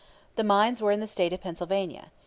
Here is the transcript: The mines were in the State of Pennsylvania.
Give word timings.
The 0.35 0.43
mines 0.43 0.81
were 0.81 0.91
in 0.91 0.99
the 0.99 1.05
State 1.05 1.31
of 1.31 1.41
Pennsylvania. 1.41 2.09